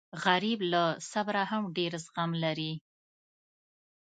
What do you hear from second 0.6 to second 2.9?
له صبره هم ډېر زغم لري